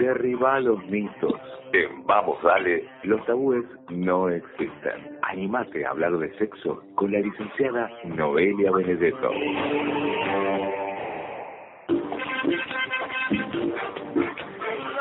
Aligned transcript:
derriba 0.00 0.58
los 0.60 0.84
mitos. 0.86 1.34
En 1.72 2.04
Vamos 2.04 2.42
Dale, 2.42 2.88
los 3.04 3.24
tabúes 3.26 3.64
no 3.90 4.28
existen. 4.28 5.18
Animate 5.22 5.84
a 5.84 5.90
hablar 5.90 6.16
de 6.18 6.36
sexo 6.38 6.82
con 6.96 7.12
la 7.12 7.20
licenciada 7.20 7.88
Noelia 8.04 8.72
Benedetto. 8.72 9.30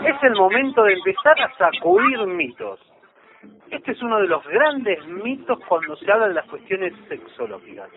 Es 0.05 0.23
el 0.23 0.35
momento 0.35 0.83
de 0.83 0.93
empezar 0.93 1.41
a 1.41 1.57
sacudir 1.57 2.27
mitos. 2.27 2.79
Este 3.71 3.93
es 3.93 4.01
uno 4.01 4.19
de 4.19 4.27
los 4.27 4.45
grandes 4.47 5.05
mitos 5.07 5.59
cuando 5.67 5.95
se 5.95 6.11
habla 6.11 6.27
de 6.27 6.33
las 6.35 6.45
cuestiones 6.47 6.93
sexológicas. 7.07 7.89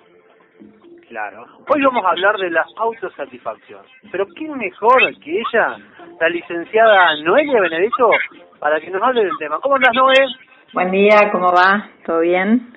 Claro. 1.13 1.45
Hoy 1.69 1.83
vamos 1.83 2.07
a 2.07 2.11
hablar 2.13 2.39
de 2.39 2.51
la 2.51 2.65
autosatisfacción. 2.77 3.83
Pero 4.11 4.27
¿quién 4.29 4.57
mejor 4.57 4.99
que 5.19 5.41
ella, 5.41 5.77
la 6.21 6.29
licenciada 6.29 7.17
Noelia 7.17 7.61
Benedetto, 7.61 8.11
para 8.59 8.81
que 8.81 8.91
nos 8.91 9.03
hable 9.03 9.25
del 9.25 9.37
tema? 9.39 9.59
¿Cómo 9.61 9.77
andas, 9.77 9.95
Noé? 9.95 10.27
Buen 10.73 10.91
día, 10.91 11.31
¿cómo 11.31 11.53
va? 11.53 11.89
¿Todo 12.05 12.21
bien? 12.21 12.73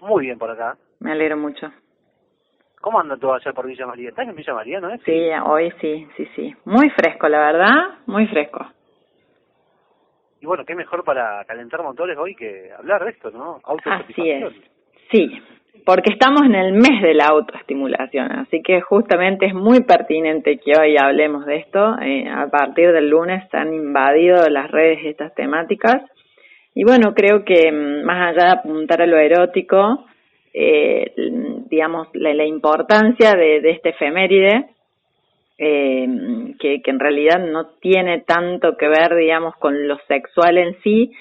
Muy 0.00 0.26
bien 0.26 0.38
por 0.38 0.50
acá. 0.50 0.76
Me 1.00 1.12
alegro 1.12 1.36
mucho. 1.36 1.70
¿Cómo 2.80 3.00
anda 3.00 3.16
todo 3.16 3.34
allá 3.34 3.52
por 3.52 3.66
Villa 3.66 3.86
María? 3.86 4.10
¿Estás 4.10 4.28
en 4.28 4.36
Villa 4.36 4.54
María, 4.54 4.80
no 4.80 4.90
es? 4.90 5.00
Sí, 5.02 5.28
hoy 5.44 5.72
sí, 5.80 6.06
sí, 6.16 6.28
sí. 6.36 6.54
Muy 6.64 6.90
fresco, 6.90 7.28
la 7.28 7.38
verdad, 7.38 7.98
muy 8.06 8.26
fresco. 8.26 8.66
Y 10.40 10.46
bueno, 10.46 10.64
qué 10.66 10.74
mejor 10.74 11.02
para 11.04 11.42
calentar 11.46 11.82
motores 11.82 12.18
hoy 12.18 12.34
que 12.34 12.70
hablar 12.76 13.04
de 13.04 13.10
esto, 13.10 13.30
¿no? 13.30 13.60
Así 13.86 14.30
es. 14.30 14.52
Sí, 15.10 15.42
porque 15.84 16.10
estamos 16.12 16.42
en 16.42 16.54
el 16.54 16.72
mes 16.72 17.02
de 17.02 17.14
la 17.14 17.26
autoestimulación, 17.26 18.32
así 18.32 18.62
que 18.62 18.80
justamente 18.80 19.46
es 19.46 19.54
muy 19.54 19.80
pertinente 19.80 20.58
que 20.58 20.72
hoy 20.80 20.96
hablemos 20.96 21.44
de 21.46 21.56
esto. 21.56 21.96
Eh, 22.00 22.28
a 22.28 22.48
partir 22.48 22.92
del 22.92 23.08
lunes 23.08 23.42
se 23.50 23.56
han 23.56 23.74
invadido 23.74 24.48
las 24.48 24.70
redes 24.70 25.00
estas 25.04 25.34
temáticas 25.34 26.02
y 26.74 26.84
bueno, 26.84 27.14
creo 27.14 27.44
que 27.44 27.70
mm, 27.70 28.04
más 28.04 28.30
allá 28.30 28.46
de 28.46 28.52
apuntar 28.52 29.02
a 29.02 29.06
lo 29.06 29.16
erótico, 29.16 30.06
eh, 30.52 31.12
digamos, 31.70 32.08
la, 32.14 32.44
importancia 32.44 33.32
de, 33.32 33.60
de, 33.60 33.70
este 33.70 33.90
efeméride, 33.90 34.66
eh, 35.56 36.06
que, 36.58 36.82
que 36.82 36.90
en 36.90 36.98
realidad 36.98 37.38
no 37.38 37.66
tiene 37.80 38.20
tanto 38.20 38.76
que 38.76 38.88
ver, 38.88 39.14
digamos, 39.14 39.54
con 39.56 39.86
lo 39.86 39.98
sexual 40.08 40.58
en 40.58 40.76
sí, 40.82 41.12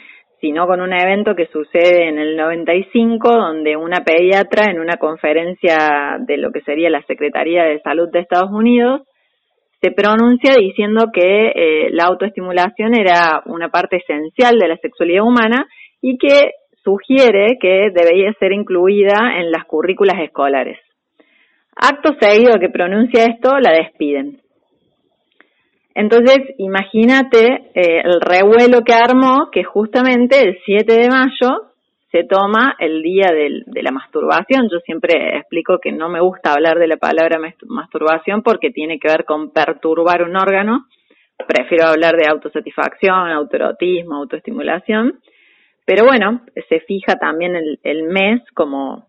sino 0.43 0.67
con 0.67 0.81
un 0.81 0.91
evento 0.91 1.35
que 1.35 1.47
sucede 1.47 2.09
en 2.09 2.19
el 2.19 2.35
95, 2.35 3.29
donde 3.29 3.77
una 3.77 4.03
pediatra 4.03 4.69
en 4.69 4.77
una 4.77 4.97
conferencia 4.97 6.17
de 6.19 6.35
lo 6.35 6.51
que 6.51 6.59
sería 6.63 6.89
la 6.89 7.01
Secretaría 7.03 7.63
de 7.63 7.79
Salud 7.79 8.09
de 8.11 8.19
Estados 8.19 8.51
Unidos 8.51 9.03
se 9.81 9.91
pronuncia 9.91 10.55
diciendo 10.59 11.11
que 11.13 11.47
eh, 11.47 11.89
la 11.91 12.07
autoestimulación 12.07 12.93
era 12.93 13.41
una 13.45 13.69
parte 13.69 14.03
esencial 14.05 14.59
de 14.59 14.67
la 14.67 14.75
sexualidad 14.79 15.23
humana 15.23 15.65
y 16.01 16.17
que 16.17 16.51
sugiere 16.83 17.57
que 17.57 17.91
debería 17.93 18.33
ser 18.37 18.51
incluida 18.51 19.39
en 19.39 19.49
las 19.49 19.63
currículas 19.63 20.19
escolares. 20.21 20.77
Acto 21.73 22.17
seguido 22.19 22.59
que 22.59 22.67
pronuncia 22.67 23.23
esto, 23.23 23.57
la 23.59 23.71
despiden. 23.71 24.42
Entonces, 25.95 26.39
imagínate 26.57 27.71
eh, 27.75 28.01
el 28.03 28.19
revuelo 28.19 28.81
que 28.83 28.93
armó, 28.93 29.49
que 29.51 29.63
justamente 29.63 30.41
el 30.41 30.57
7 30.65 30.91
de 30.91 31.09
mayo 31.09 31.73
se 32.11 32.23
toma 32.23 32.75
el 32.79 33.01
día 33.01 33.31
del, 33.31 33.63
de 33.65 33.83
la 33.83 33.91
masturbación. 33.91 34.69
Yo 34.71 34.79
siempre 34.79 35.37
explico 35.37 35.79
que 35.79 35.91
no 35.91 36.09
me 36.09 36.21
gusta 36.21 36.53
hablar 36.53 36.77
de 36.77 36.87
la 36.87 36.97
palabra 36.97 37.39
masturbación 37.67 38.43
porque 38.43 38.69
tiene 38.69 38.99
que 38.99 39.07
ver 39.07 39.25
con 39.25 39.51
perturbar 39.51 40.23
un 40.23 40.35
órgano. 40.35 40.85
Prefiero 41.47 41.87
hablar 41.87 42.15
de 42.15 42.27
autosatisfacción, 42.29 43.31
autoerotismo, 43.31 44.15
autoestimulación. 44.15 45.19
Pero 45.85 46.05
bueno, 46.05 46.41
se 46.69 46.79
fija 46.81 47.15
también 47.15 47.55
el, 47.55 47.79
el 47.83 48.03
mes 48.03 48.41
como 48.53 49.07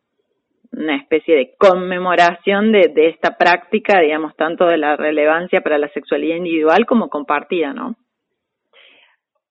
una 0.76 0.96
especie 0.96 1.36
de 1.36 1.54
conmemoración 1.58 2.72
de, 2.72 2.88
de 2.88 3.08
esta 3.08 3.36
práctica, 3.36 4.00
digamos, 4.00 4.34
tanto 4.36 4.66
de 4.66 4.78
la 4.78 4.96
relevancia 4.96 5.60
para 5.60 5.78
la 5.78 5.88
sexualidad 5.88 6.36
individual 6.36 6.86
como 6.86 7.08
compartida, 7.08 7.72
¿no? 7.72 7.94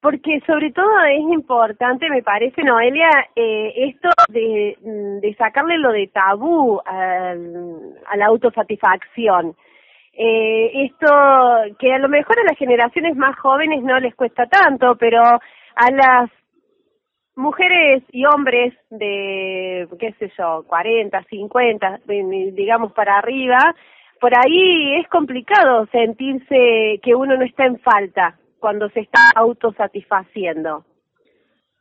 Porque 0.01 0.41
sobre 0.45 0.71
todo 0.71 0.89
es 1.05 1.33
importante, 1.33 2.09
me 2.09 2.21
parece, 2.21 2.61
Noelia, 2.61 3.09
eh, 3.35 3.73
esto 3.87 4.09
de, 4.27 4.75
de 4.81 5.35
sacarle 5.35 5.77
lo 5.77 5.93
de 5.93 6.07
tabú 6.07 6.81
a, 6.85 7.31
a 7.31 8.17
la 8.17 8.25
autosatisfacción. 8.25 9.55
Eh, 10.11 10.85
esto 10.85 11.07
que 11.79 11.93
a 11.93 11.99
lo 11.99 12.09
mejor 12.09 12.37
a 12.37 12.43
las 12.43 12.57
generaciones 12.57 13.15
más 13.15 13.35
jóvenes 13.39 13.81
no 13.81 13.97
les 13.99 14.13
cuesta 14.13 14.45
tanto, 14.45 14.95
pero 14.97 15.21
a 15.21 15.91
las 15.91 16.29
mujeres 17.35 18.03
y 18.11 18.25
hombres 18.25 18.73
de, 18.89 19.87
qué 19.99 20.13
sé 20.19 20.31
yo, 20.37 20.63
40, 20.67 21.23
50, 21.29 21.99
digamos 22.53 22.91
para 22.93 23.17
arriba, 23.17 23.57
por 24.19 24.31
ahí 24.37 24.99
es 24.99 25.07
complicado 25.09 25.87
sentirse 25.91 26.99
que 27.01 27.15
uno 27.15 27.35
no 27.35 27.43
está 27.43 27.65
en 27.65 27.79
falta 27.79 28.35
cuando 28.59 28.89
se 28.89 29.01
está 29.01 29.19
autosatisfaciendo. 29.35 30.85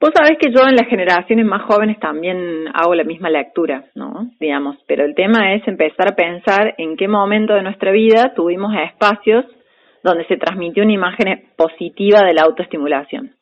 Vos 0.01 0.11
sabés 0.13 0.37
que 0.41 0.51
yo 0.51 0.67
en 0.67 0.75
las 0.75 0.89
generaciones 0.89 1.47
más 1.47 1.63
jóvenes 1.63 2.01
también 2.01 2.67
hago 2.75 2.93
la 2.97 3.05
misma 3.05 3.31
lectura, 3.31 3.85
¿no? 3.95 4.33
Digamos, 4.41 4.77
pero 4.89 5.05
el 5.05 5.15
tema 5.15 5.55
es 5.55 5.67
empezar 5.69 6.09
a 6.11 6.17
pensar 6.17 6.75
en 6.79 6.97
qué 6.97 7.07
momento 7.07 7.55
de 7.55 7.63
nuestra 7.63 7.93
vida 7.93 8.35
tuvimos 8.35 8.75
espacios 8.75 9.45
donde 10.03 10.27
se 10.27 10.37
transmitió 10.37 10.83
una 10.83 10.93
imagen 10.93 11.45
positiva 11.57 12.23
de 12.25 12.35
la 12.35 12.43
autoestimulación 12.43 13.37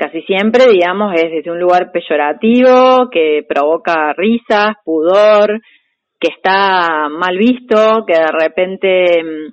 casi 0.00 0.22
siempre, 0.22 0.64
digamos, 0.72 1.12
es 1.14 1.30
desde 1.30 1.50
un 1.50 1.60
lugar 1.60 1.92
peyorativo, 1.92 3.10
que 3.12 3.44
provoca 3.46 4.14
risas, 4.14 4.72
pudor, 4.82 5.60
que 6.18 6.28
está 6.34 7.10
mal 7.10 7.36
visto, 7.36 8.06
que 8.06 8.14
de 8.14 8.32
repente 8.32 9.22
mm, 9.22 9.52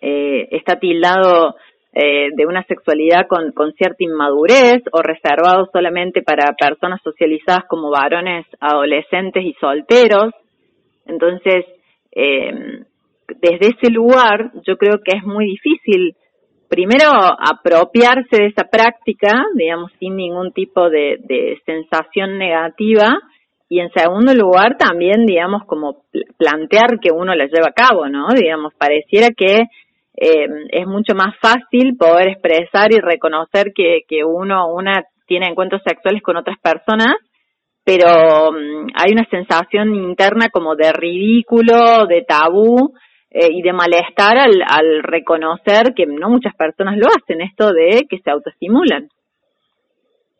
eh, 0.00 0.48
está 0.52 0.78
tildado 0.78 1.56
eh, 1.92 2.28
de 2.36 2.46
una 2.46 2.62
sexualidad 2.66 3.26
con, 3.28 3.50
con 3.50 3.72
cierta 3.72 4.04
inmadurez 4.04 4.84
o 4.92 5.02
reservado 5.02 5.68
solamente 5.72 6.22
para 6.22 6.52
personas 6.52 7.00
socializadas 7.02 7.64
como 7.68 7.90
varones 7.90 8.46
adolescentes 8.60 9.44
y 9.44 9.54
solteros. 9.54 10.32
Entonces, 11.04 11.64
eh, 12.12 12.84
desde 13.40 13.74
ese 13.76 13.90
lugar 13.90 14.52
yo 14.64 14.76
creo 14.76 14.98
que 15.04 15.16
es 15.16 15.24
muy 15.24 15.46
difícil 15.46 16.14
primero 16.74 17.08
apropiarse 17.38 18.36
de 18.36 18.46
esa 18.46 18.64
práctica, 18.64 19.44
digamos, 19.54 19.92
sin 20.00 20.16
ningún 20.16 20.52
tipo 20.52 20.90
de, 20.90 21.60
sensación 21.64 22.36
negativa, 22.36 23.16
y 23.68 23.78
en 23.78 23.90
segundo 23.92 24.34
lugar 24.34 24.76
también, 24.76 25.24
digamos, 25.24 25.62
como 25.66 26.02
plantear 26.36 26.98
que 27.00 27.12
uno 27.12 27.32
la 27.34 27.44
lleva 27.46 27.68
a 27.68 27.72
cabo, 27.72 28.08
¿no? 28.08 28.26
Digamos, 28.34 28.74
pareciera 28.74 29.28
que 29.30 29.62
eh, 30.16 30.46
es 30.70 30.86
mucho 30.86 31.14
más 31.14 31.36
fácil 31.40 31.96
poder 31.96 32.30
expresar 32.30 32.92
y 32.92 32.98
reconocer 33.00 33.72
que, 33.72 34.00
que 34.08 34.24
uno, 34.24 34.68
una 34.74 35.04
tiene 35.26 35.46
encuentros 35.46 35.80
sexuales 35.86 36.22
con 36.22 36.36
otras 36.36 36.58
personas, 36.58 37.14
pero 37.84 38.50
mm, 38.52 38.88
hay 38.94 39.12
una 39.12 39.26
sensación 39.30 39.94
interna 39.94 40.48
como 40.50 40.74
de 40.74 40.92
ridículo, 40.92 42.06
de 42.08 42.22
tabú, 42.22 42.94
eh, 43.36 43.48
y 43.50 43.62
de 43.62 43.72
malestar 43.72 44.38
al, 44.38 44.62
al 44.64 45.02
reconocer 45.02 45.92
que 45.94 46.06
no 46.06 46.30
muchas 46.30 46.54
personas 46.54 46.96
lo 46.96 47.08
hacen, 47.08 47.40
esto 47.40 47.72
de 47.72 48.06
que 48.08 48.20
se 48.20 48.30
autoestimulan. 48.30 49.08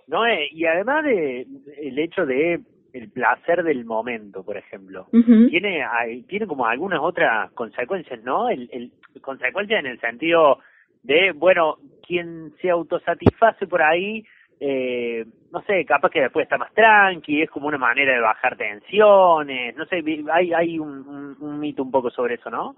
No, 0.06 0.24
eh, 0.24 0.48
y 0.52 0.64
además 0.64 1.04
de 1.04 1.44
el 1.76 1.98
hecho 1.98 2.24
de 2.24 2.60
el 2.92 3.10
placer 3.10 3.64
del 3.64 3.84
momento, 3.84 4.44
por 4.44 4.56
ejemplo, 4.56 5.08
tiene 5.50 5.84
tiene 6.28 6.46
como 6.46 6.66
algunas 6.66 7.00
otras 7.02 7.50
consecuencias, 7.52 8.22
¿no? 8.22 8.48
El, 8.48 8.70
el 8.70 8.92
consecuencias 9.20 9.80
en 9.80 9.86
el 9.86 9.98
sentido 9.98 10.60
de, 11.02 11.32
bueno, 11.32 11.78
quien 12.06 12.52
se 12.62 12.70
autosatisface 12.70 13.66
por 13.66 13.82
ahí, 13.82 14.24
eh, 14.60 15.24
no 15.52 15.62
sé, 15.62 15.84
capaz 15.84 16.10
que 16.10 16.20
después 16.20 16.44
está 16.44 16.56
más 16.56 16.72
tranqui, 16.72 17.42
es 17.42 17.50
como 17.50 17.66
una 17.66 17.78
manera 17.78 18.14
de 18.14 18.20
bajar 18.20 18.56
tensiones, 18.56 19.76
no 19.76 19.84
sé, 19.86 20.02
hay, 20.32 20.52
hay 20.52 20.78
un, 20.78 21.36
un, 21.40 21.60
mito 21.60 21.82
un 21.82 21.90
poco 21.90 22.10
sobre 22.10 22.34
eso, 22.34 22.50
¿no? 22.50 22.76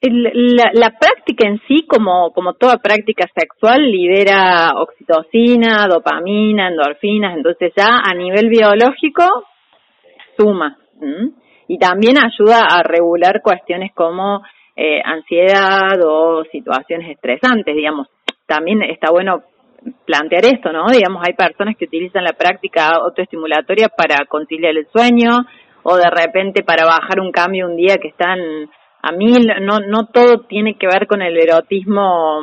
La, 0.00 0.70
la, 0.74 0.90
práctica 0.90 1.48
en 1.48 1.60
sí, 1.66 1.84
como, 1.88 2.30
como 2.32 2.54
toda 2.54 2.76
práctica 2.76 3.26
sexual, 3.34 3.82
libera 3.90 4.70
oxitocina, 4.76 5.88
dopamina, 5.88 6.68
endorfinas, 6.68 7.36
entonces 7.36 7.72
ya 7.76 7.98
a 8.04 8.14
nivel 8.14 8.48
biológico 8.48 9.24
suma. 10.38 10.78
Y 11.66 11.78
también 11.78 12.16
ayuda 12.16 12.60
a 12.70 12.84
regular 12.84 13.42
cuestiones 13.42 13.92
como 13.92 14.42
eh, 14.76 15.02
ansiedad 15.04 15.98
o 16.06 16.44
situaciones 16.44 17.10
estresantes, 17.10 17.74
digamos. 17.74 18.06
También 18.46 18.82
está 18.82 19.10
bueno 19.10 19.42
plantear 20.06 20.44
esto, 20.46 20.72
¿no? 20.72 20.86
Digamos, 20.86 21.22
hay 21.26 21.34
personas 21.34 21.76
que 21.76 21.86
utilizan 21.86 22.22
la 22.22 22.32
práctica 22.32 22.88
autoestimulatoria 22.88 23.88
para 23.88 24.26
conciliar 24.26 24.76
el 24.76 24.86
sueño 24.86 25.30
o 25.82 25.96
de 25.96 26.08
repente 26.10 26.62
para 26.62 26.84
bajar 26.84 27.20
un 27.20 27.32
cambio 27.32 27.66
un 27.66 27.76
día 27.76 27.96
que 28.00 28.08
están 28.08 28.38
a 29.02 29.12
mil, 29.12 29.46
no, 29.62 29.78
no 29.80 30.06
todo 30.06 30.40
tiene 30.48 30.74
que 30.74 30.86
ver 30.86 31.06
con 31.06 31.22
el 31.22 31.36
erotismo 31.36 32.40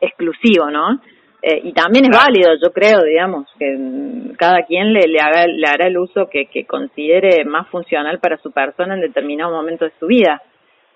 exclusivo, 0.00 0.70
¿no? 0.70 1.00
Eh, 1.42 1.60
y 1.64 1.72
también 1.72 2.06
es 2.06 2.16
válido, 2.16 2.52
yo 2.62 2.72
creo, 2.72 3.02
digamos, 3.02 3.46
que 3.58 3.76
mm, 3.76 4.34
cada 4.36 4.62
quien 4.62 4.92
le, 4.92 5.06
le, 5.06 5.20
haga, 5.20 5.46
le 5.46 5.66
hará 5.66 5.86
el 5.86 5.98
uso 5.98 6.28
que, 6.30 6.46
que 6.46 6.64
considere 6.64 7.44
más 7.44 7.68
funcional 7.68 8.18
para 8.18 8.38
su 8.38 8.50
persona 8.50 8.94
en 8.94 9.02
determinado 9.02 9.52
momento 9.54 9.84
de 9.84 9.92
su 10.00 10.06
vida. 10.06 10.40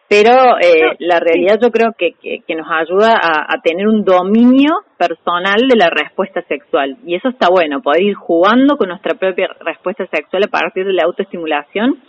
Pero 0.08 0.58
eh, 0.58 0.96
la 1.00 1.20
realidad 1.20 1.58
yo 1.60 1.70
creo 1.70 1.92
que, 1.92 2.12
que, 2.14 2.54
nos 2.54 2.66
ayuda 2.70 3.18
a, 3.22 3.44
a, 3.46 3.60
tener 3.60 3.86
un 3.86 4.04
dominio 4.04 4.70
personal 4.96 5.68
de 5.68 5.76
la 5.76 5.90
respuesta 5.90 6.40
sexual. 6.48 6.96
Y 7.04 7.14
eso 7.14 7.28
está 7.28 7.50
bueno, 7.50 7.82
poder 7.82 8.02
ir 8.02 8.14
jugando 8.14 8.78
con 8.78 8.88
nuestra 8.88 9.16
propia 9.16 9.48
respuesta 9.60 10.06
sexual 10.06 10.44
a 10.44 10.50
partir 10.50 10.86
de 10.86 10.94
la 10.94 11.04
autoestimulación 11.04 12.00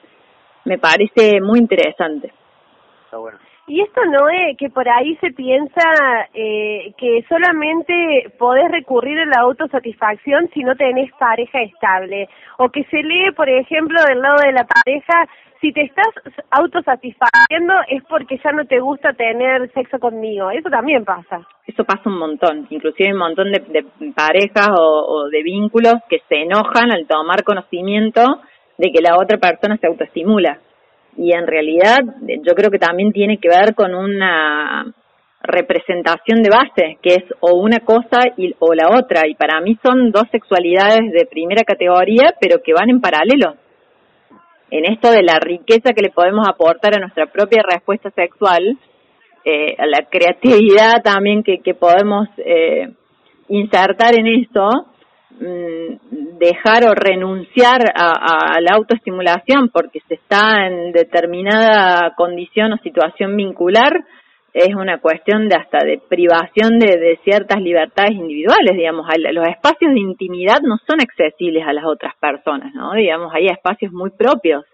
me 0.65 0.77
parece 0.77 1.41
muy 1.41 1.59
interesante. 1.59 2.31
Está 3.09 3.17
bueno. 3.17 3.39
Y 3.65 3.81
esto 3.81 4.01
no 4.06 4.29
es 4.29 4.56
que 4.56 4.69
por 4.69 4.88
ahí 4.88 5.15
se 5.15 5.31
piensa 5.31 5.81
eh, 6.31 6.94
que 6.95 7.25
solamente 7.27 8.31
podés 8.38 8.69
recurrir 8.69 9.17
a 9.17 9.25
la 9.25 9.41
autosatisfacción 9.41 10.47
si 10.53 10.63
no 10.63 10.75
tenés 10.75 11.11
pareja 11.17 11.59
estable. 11.63 12.29
O 12.59 12.69
que 12.69 12.83
se 12.83 12.97
lee, 13.01 13.31
por 13.35 13.50
ejemplo, 13.50 14.00
del 14.03 14.21
lado 14.21 14.38
de 14.45 14.51
la 14.51 14.63
pareja, 14.63 15.27
si 15.59 15.73
te 15.73 15.85
estás 15.85 16.06
autosatisfaciendo 16.51 17.73
es 17.88 18.03
porque 18.03 18.39
ya 18.44 18.51
no 18.51 18.65
te 18.65 18.79
gusta 18.79 19.13
tener 19.13 19.71
sexo 19.73 19.97
conmigo. 19.97 20.51
Eso 20.51 20.69
también 20.69 21.03
pasa. 21.03 21.47
Eso 21.65 21.83
pasa 21.85 22.09
un 22.11 22.19
montón. 22.19 22.67
Inclusive 22.69 23.07
hay 23.07 23.13
un 23.13 23.19
montón 23.19 23.51
de, 23.51 23.59
de 23.69 24.11
parejas 24.13 24.69
o, 24.69 24.83
o 24.83 25.29
de 25.29 25.41
vínculos 25.41 25.95
que 26.07 26.19
se 26.29 26.44
enojan 26.44 26.91
al 26.91 27.07
tomar 27.07 27.44
conocimiento 27.44 28.21
de 28.77 28.91
que 28.91 29.01
la 29.01 29.15
otra 29.17 29.39
persona 29.39 29.77
se 29.77 29.88
autoestimula 29.88 30.59
y 31.19 31.33
en 31.33 31.45
realidad 31.45 32.00
yo 32.21 32.54
creo 32.56 32.71
que 32.71 32.80
también 32.80 33.12
tiene 33.12 33.39
que 33.39 33.50
ver 33.50 33.75
con 33.75 33.94
una 33.94 34.86
representación 35.42 36.42
de 36.42 36.50
base, 36.50 36.98
que 37.01 37.16
es 37.16 37.24
o 37.42 37.60
una 37.60 37.80
cosa 37.80 38.21
y, 38.38 38.56
o 38.60 38.74
la 38.74 38.88
otra, 38.98 39.27
y 39.27 39.36
para 39.36 39.60
mí 39.60 39.77
son 39.83 40.12
dos 40.12 40.24
sexualidades 40.31 41.12
de 41.12 41.25
primera 41.25 41.63
categoría, 41.63 42.33
pero 42.39 42.62
que 42.63 42.74
van 42.74 42.89
en 42.89 43.01
paralelo. 43.01 43.56
En 44.71 44.86
esto 44.86 45.12
de 45.12 45.24
la 45.24 45.39
riqueza 45.39 45.92
que 45.94 46.04
le 46.04 46.12
podemos 46.12 46.48
aportar 46.48 46.95
a 46.95 47.01
nuestra 47.01 47.25
propia 47.25 47.63
respuesta 47.69 48.10
sexual, 48.12 48.77
eh, 49.44 49.75
a 49.77 49.88
la 49.88 50.07
creatividad 50.10 51.01
también 51.04 51.44
que, 51.44 51.60
que 51.60 51.74
podemos 51.74 52.30
eh, 52.38 52.88
insertar 53.50 54.18
en 54.18 54.27
esto, 54.27 54.69
Mm, 54.69 54.99
dejar 55.39 56.88
o 56.88 56.94
renunciar 56.94 57.81
a, 57.95 58.59
la 58.62 58.75
autoestimulación 58.75 59.69
porque 59.69 60.01
se 60.07 60.15
está 60.15 60.68
en 60.68 60.91
determinada 60.91 62.13
condición 62.15 62.74
o 62.74 62.77
situación 62.77 63.36
vincular 63.36 64.03
es 64.53 64.74
una 64.75 65.00
cuestión 65.00 65.47
de 65.47 65.56
hasta 65.56 65.86
de 65.86 66.01
privación 66.09 66.80
de, 66.80 67.19
ciertas 67.24 67.62
libertades 67.62 68.12
individuales, 68.12 68.75
digamos, 68.75 69.06
los 69.31 69.47
espacios 69.47 69.94
de 69.94 70.00
intimidad 70.00 70.59
no 70.62 70.77
son 70.88 71.00
accesibles 71.01 71.63
a 71.65 71.74
las 71.74 71.85
otras 71.85 72.15
personas, 72.19 72.74
¿no? 72.74 72.94
Digamos, 72.94 73.31
hay 73.33 73.47
espacios 73.47 73.92
muy 73.92 74.09
propios. 74.09 74.65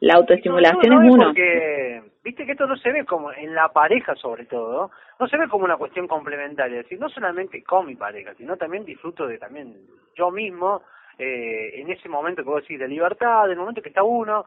La 0.00 0.14
autoestimulación 0.16 0.92
es 0.92 1.12
uno. 1.12 1.24
Porque, 1.26 2.02
viste 2.24 2.46
que 2.46 2.52
esto 2.52 2.66
no 2.66 2.76
se 2.76 2.90
ve 2.90 3.04
como 3.04 3.30
en 3.32 3.54
la 3.54 3.68
pareja 3.68 4.14
sobre 4.16 4.46
todo, 4.46 4.90
no 5.20 5.28
se 5.28 5.36
ve 5.36 5.46
como 5.46 5.64
una 5.64 5.76
cuestión 5.76 6.08
complementaria, 6.08 6.80
es 6.80 6.86
decir, 6.86 6.98
no 6.98 7.10
solamente 7.10 7.62
con 7.62 7.86
mi 7.86 7.94
pareja, 7.94 8.34
sino 8.34 8.56
también 8.56 8.84
disfruto 8.84 9.26
de 9.26 9.38
también 9.38 9.76
yo 10.16 10.30
mismo, 10.30 10.82
eh, 11.18 11.80
en 11.80 11.90
ese 11.90 12.08
momento 12.08 12.42
que 12.42 12.48
vos 12.48 12.62
decís 12.62 12.78
de 12.78 12.88
libertad, 12.88 13.46
del 13.46 13.58
momento 13.58 13.82
que 13.82 13.90
está 13.90 14.02
uno, 14.02 14.46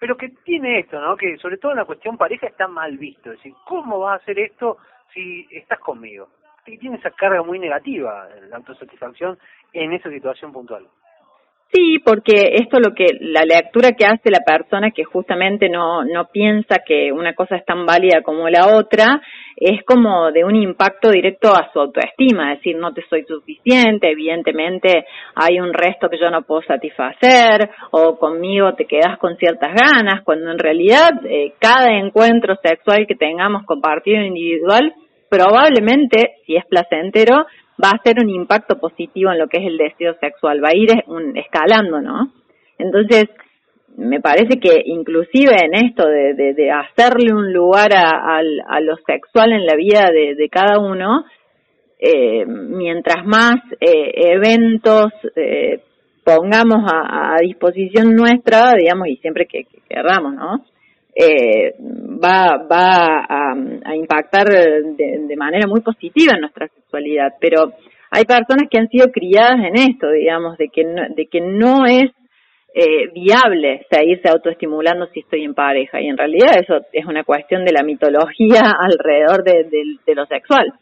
pero 0.00 0.16
que 0.16 0.30
tiene 0.44 0.80
esto, 0.80 1.00
¿no? 1.00 1.16
Que 1.16 1.38
sobre 1.38 1.58
todo 1.58 1.70
en 1.70 1.78
la 1.78 1.84
cuestión 1.84 2.18
pareja 2.18 2.48
está 2.48 2.66
mal 2.66 2.98
visto, 2.98 3.30
es 3.30 3.38
decir, 3.38 3.54
¿cómo 3.66 4.00
vas 4.00 4.20
a 4.20 4.22
hacer 4.22 4.38
esto 4.40 4.78
si 5.14 5.46
estás 5.52 5.78
conmigo? 5.78 6.28
Y 6.66 6.76
tiene 6.78 6.96
esa 6.96 7.10
carga 7.12 7.42
muy 7.42 7.58
negativa, 7.58 8.28
la 8.48 8.56
autosatisfacción 8.56 9.38
en 9.72 9.92
esa 9.92 10.10
situación 10.10 10.52
puntual. 10.52 10.88
Sí, 11.74 11.98
porque 12.04 12.56
esto 12.60 12.78
lo 12.80 12.94
que 12.94 13.06
la 13.20 13.44
lectura 13.46 13.92
que 13.92 14.04
hace 14.04 14.30
la 14.30 14.40
persona 14.44 14.90
que 14.90 15.04
justamente 15.04 15.70
no 15.70 16.04
no 16.04 16.26
piensa 16.30 16.80
que 16.86 17.10
una 17.10 17.34
cosa 17.34 17.56
es 17.56 17.64
tan 17.64 17.86
válida 17.86 18.20
como 18.22 18.46
la 18.50 18.76
otra 18.76 19.22
es 19.56 19.82
como 19.84 20.30
de 20.32 20.44
un 20.44 20.54
impacto 20.54 21.10
directo 21.10 21.48
a 21.50 21.70
su 21.72 21.80
autoestima, 21.80 22.52
es 22.52 22.58
decir, 22.58 22.76
no 22.76 22.92
te 22.92 23.02
soy 23.08 23.24
suficiente, 23.24 24.10
evidentemente 24.10 25.06
hay 25.34 25.60
un 25.60 25.72
resto 25.72 26.10
que 26.10 26.18
yo 26.18 26.30
no 26.30 26.42
puedo 26.42 26.60
satisfacer 26.62 27.70
o 27.92 28.18
conmigo 28.18 28.74
te 28.74 28.84
quedas 28.84 29.18
con 29.18 29.36
ciertas 29.38 29.72
ganas, 29.72 30.22
cuando 30.24 30.50
en 30.50 30.58
realidad 30.58 31.12
eh, 31.24 31.54
cada 31.58 31.96
encuentro 31.96 32.54
sexual 32.62 33.06
que 33.06 33.14
tengamos 33.14 33.64
compartido 33.64 34.22
individual 34.22 34.92
probablemente, 35.30 36.34
si 36.44 36.56
es 36.56 36.66
placentero, 36.66 37.46
va 37.82 37.90
a 37.90 37.96
hacer 37.96 38.16
un 38.22 38.30
impacto 38.30 38.78
positivo 38.78 39.32
en 39.32 39.38
lo 39.38 39.48
que 39.48 39.58
es 39.58 39.66
el 39.66 39.78
deseo 39.78 40.14
sexual, 40.20 40.62
va 40.62 40.68
a 40.68 40.76
ir 40.76 40.90
un, 41.06 41.36
escalando, 41.36 42.00
¿no? 42.00 42.32
Entonces, 42.78 43.28
me 43.96 44.20
parece 44.20 44.58
que 44.58 44.82
inclusive 44.86 45.54
en 45.62 45.74
esto 45.74 46.06
de, 46.06 46.54
de, 46.54 46.70
hacerle 46.70 47.34
un 47.34 47.52
lugar 47.52 47.94
a, 47.94 48.38
a, 48.38 48.80
lo 48.80 48.96
sexual 49.06 49.52
en 49.52 49.66
la 49.66 49.74
vida 49.76 50.10
de, 50.10 50.48
cada 50.48 50.78
uno, 50.78 51.24
eh, 51.98 52.46
mientras 52.46 53.24
más 53.26 53.56
eh, 53.80 54.12
eventos 54.14 55.12
eh, 55.36 55.82
pongamos 56.24 56.90
a, 56.90 57.34
a, 57.34 57.38
disposición 57.40 58.14
nuestra, 58.14 58.72
digamos, 58.78 59.08
y 59.08 59.16
siempre 59.16 59.46
que, 59.46 59.64
que 59.64 59.82
queramos, 59.88 60.34
¿no? 60.34 60.64
Eh, 61.14 61.74
va, 61.78 62.64
va 62.70 63.26
a, 63.28 63.94
impactar 63.94 64.46
de, 64.48 65.26
de, 65.28 65.36
manera 65.36 65.66
muy 65.66 65.80
positiva 65.80 66.32
en 66.34 66.40
nuestra 66.40 66.68
sexualidad, 66.68 67.34
pero 67.40 67.72
hay 68.10 68.24
personas 68.24 68.68
que 68.70 68.78
han 68.78 68.88
sido 68.88 69.08
criadas 69.10 69.60
en 69.60 69.74
esto, 69.76 70.10
digamos, 70.10 70.56
de 70.56 70.68
que 70.68 70.84
no, 70.84 71.02
de 71.14 71.26
que 71.26 71.40
no 71.40 71.86
es 71.86 72.10
eh, 72.74 73.08
viable 73.12 73.86
seguirse 73.90 74.30
autoestimulando 74.30 75.06
si 75.08 75.20
estoy 75.20 75.44
en 75.44 75.54
pareja 75.54 76.00
y 76.00 76.08
en 76.08 76.16
realidad 76.16 76.56
eso 76.58 76.80
es 76.92 77.04
una 77.04 77.24
cuestión 77.24 77.64
de 77.66 77.72
la 77.72 77.84
mitología 77.84 78.62
alrededor 78.80 79.44
de, 79.44 79.64
de, 79.64 79.82
de 80.06 80.14
lo 80.14 80.24
sexual. 80.26 80.72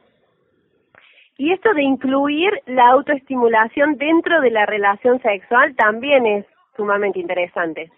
Y 1.38 1.53
esto 1.53 1.73
de 1.73 1.83
incluir 1.83 2.50
la 2.67 2.91
autoestimulación 2.91 3.97
dentro 3.97 4.41
de 4.43 4.50
la 4.50 4.67
relación 4.67 5.21
sexual 5.23 5.75
también 5.75 6.26
es 6.26 6.47
sumamente 6.76 7.19
interesante. 7.19 7.91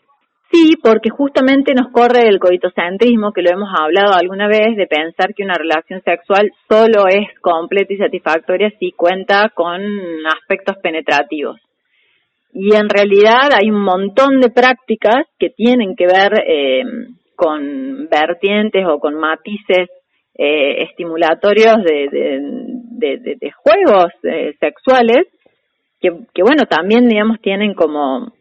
Sí, 0.53 0.77
porque 0.83 1.09
justamente 1.09 1.73
nos 1.73 1.91
corre 1.91 2.29
el 2.29 2.39
coitocentrismo, 2.39 3.33
que 3.33 3.41
lo 3.41 3.51
hemos 3.53 3.71
hablado 3.75 4.13
alguna 4.13 4.49
vez, 4.49 4.77
de 4.77 4.87
pensar 4.87 5.35
que 5.35 5.45
una 5.45 5.55
relación 5.55 6.03
sexual 6.03 6.51
solo 6.69 7.09
es 7.09 7.27
completa 7.41 7.95
y 7.95 7.97
satisfactoria 7.97 8.71
si 8.79 8.93
cuenta 8.93 9.51
con 9.55 9.81
aspectos 10.27 10.77
penetrativos. 10.83 11.59
Y 12.53 12.75
en 12.77 12.91
realidad 12.91 13.49
hay 13.59 13.71
un 13.71 13.81
montón 13.81 14.41
de 14.41 14.51
prácticas 14.51 15.25
que 15.39 15.49
tienen 15.49 15.97
que 15.97 16.07
ver 16.07 16.35
eh, 16.47 16.85
con 17.35 18.09
vertientes 18.11 18.85
o 18.87 18.99
con 18.99 19.15
matices 19.15 19.89
eh, 20.35 20.83
estimulatorios 20.83 21.77
de, 21.83 22.09
de, 23.41 23.51
juegos 23.53 24.13
eh, 24.23 24.55
sexuales 24.61 25.27
que, 25.99 26.43
bueno, 26.43 26.65
también, 26.69 27.09
digamos, 27.09 27.41
tienen 27.41 27.75
como 27.75 28.33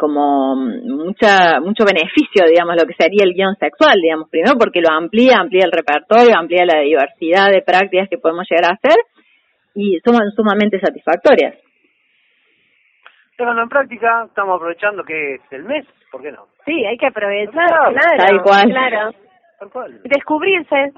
como 0.00 0.56
mucha 0.56 1.60
mucho 1.60 1.84
beneficio, 1.84 2.48
digamos, 2.48 2.74
lo 2.74 2.88
que 2.88 2.94
sería 2.94 3.22
el 3.22 3.34
guion 3.34 3.54
sexual, 3.56 4.00
digamos, 4.00 4.30
primero 4.30 4.56
porque 4.58 4.80
lo 4.80 4.88
amplía, 4.90 5.36
amplía 5.38 5.66
el 5.66 5.72
repertorio, 5.72 6.38
amplía 6.38 6.64
la 6.64 6.80
diversidad 6.80 7.52
de 7.52 7.60
prácticas 7.60 8.08
que 8.08 8.16
podemos 8.16 8.46
llegar 8.48 8.72
a 8.72 8.76
hacer 8.76 8.96
y 9.74 10.00
son 10.00 10.16
sumamente 10.32 10.80
satisfactorias. 10.80 11.54
Pero 13.36 13.62
en 13.62 13.68
práctica 13.68 14.24
estamos 14.26 14.56
aprovechando 14.56 15.04
que 15.04 15.34
es 15.34 15.42
el 15.50 15.64
mes, 15.64 15.86
¿por 16.10 16.22
qué 16.22 16.32
no? 16.32 16.46
Sí, 16.64 16.82
hay 16.86 16.96
que 16.96 17.08
aprovechar, 17.08 17.52
claro, 17.52 18.42
claro. 18.42 19.10
Descubrirse, 20.04 20.92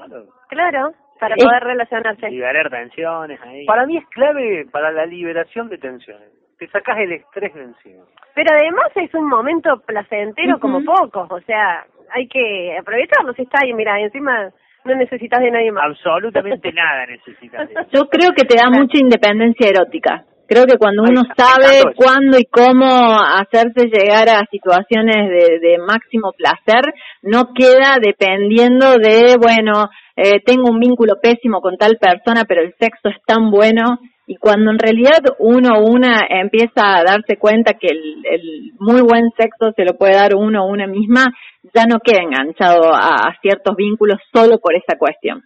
claro, 0.48 0.92
para 1.18 1.34
poder 1.34 1.64
relacionarse. 1.64 2.30
Liberar 2.30 2.70
tensiones 2.70 3.40
ahí. 3.42 3.66
Para 3.66 3.84
mí 3.84 3.96
es 3.96 4.06
clave 4.10 4.64
para 4.70 4.92
la 4.92 5.06
liberación 5.06 5.68
de 5.68 5.78
tensiones 5.78 6.42
te 6.62 6.68
sacas 6.68 6.96
el 6.98 7.12
estrés 7.12 7.52
de 7.54 7.62
encima. 7.62 8.04
Pero 8.34 8.54
además 8.54 8.86
es 8.94 9.12
un 9.14 9.28
momento 9.28 9.82
placentero 9.84 10.60
como 10.60 10.84
pocos, 10.84 11.28
o 11.30 11.40
sea, 11.40 11.84
hay 12.14 12.28
que 12.28 12.76
aprovecharlo 12.78 13.32
si 13.34 13.42
está 13.42 13.58
ahí, 13.64 13.72
mira, 13.72 14.00
encima 14.00 14.48
no 14.84 14.94
necesitas 14.94 15.40
de 15.40 15.50
nadie 15.50 15.72
más. 15.72 15.86
Absolutamente 15.86 16.72
nada 16.74 17.06
necesitas. 17.06 17.68
Yo 17.92 18.06
creo 18.08 18.30
que 18.30 18.44
te 18.44 18.56
da 18.56 18.70
mucha 18.70 18.98
independencia 18.98 19.70
erótica. 19.70 20.24
Creo 20.46 20.66
que 20.66 20.76
cuando 20.76 21.02
uno 21.02 21.22
sabe 21.36 21.94
cuándo 21.96 22.38
y 22.38 22.44
cómo 22.44 22.86
hacerse 22.86 23.88
llegar 23.88 24.28
a 24.28 24.46
situaciones 24.50 25.30
de, 25.30 25.58
de 25.58 25.78
máximo 25.78 26.32
placer, 26.36 26.94
no 27.22 27.54
queda 27.54 27.96
dependiendo 28.00 28.98
de, 28.98 29.36
bueno, 29.40 29.88
eh, 30.14 30.40
tengo 30.44 30.70
un 30.70 30.78
vínculo 30.78 31.14
pésimo 31.22 31.60
con 31.60 31.76
tal 31.76 31.96
persona, 31.98 32.44
pero 32.46 32.60
el 32.60 32.74
sexo 32.78 33.08
es 33.08 33.16
tan 33.26 33.50
bueno 33.50 33.98
y 34.32 34.36
cuando 34.36 34.70
en 34.70 34.78
realidad 34.78 35.20
uno 35.40 35.82
una 35.84 36.20
empieza 36.26 36.96
a 36.96 37.04
darse 37.04 37.36
cuenta 37.36 37.74
que 37.74 37.88
el, 37.88 38.72
muy 38.78 39.02
buen 39.02 39.30
sexo 39.36 39.72
se 39.76 39.84
lo 39.84 39.92
puede 39.98 40.14
dar 40.14 40.34
uno 40.34 40.64
o 40.64 40.68
una 40.68 40.86
misma, 40.86 41.26
ya 41.74 41.84
no 41.84 41.98
queda 42.02 42.22
enganchado 42.22 42.94
a, 42.94 43.36
ciertos 43.42 43.76
vínculos 43.76 44.18
solo 44.32 44.58
por 44.58 44.74
esa 44.74 44.96
cuestión. 44.98 45.42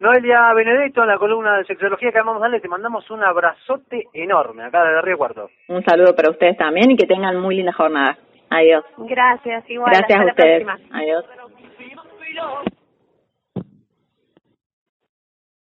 Noelia 0.00 0.52
Benedetto, 0.52 1.02
en 1.02 1.08
la 1.08 1.16
columna 1.16 1.58
de 1.58 1.64
sexología 1.64 2.10
que 2.10 2.18
vamos 2.18 2.38
a 2.38 2.40
darle, 2.40 2.60
te 2.60 2.68
mandamos 2.68 3.08
un 3.10 3.22
abrazote 3.22 4.08
enorme 4.12 4.64
acá 4.64 4.84
desde 4.84 5.02
Río 5.02 5.16
Cuarto. 5.16 5.48
Un 5.68 5.84
saludo 5.84 6.14
para 6.16 6.30
ustedes 6.32 6.56
también 6.56 6.90
y 6.90 6.96
que 6.96 7.06
tengan 7.06 7.40
muy 7.40 7.54
linda 7.54 7.72
jornada. 7.72 8.18
Adiós. 8.50 8.84
Gracias, 8.98 9.70
igual. 9.70 9.92
Gracias 9.92 10.18
hasta 10.18 10.30
a 10.30 10.34
ustedes. 10.34 10.66
La 10.66 10.74
próxima. 10.74 10.98
Adiós. 10.98 11.24